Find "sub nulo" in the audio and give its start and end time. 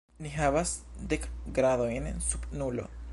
2.31-2.89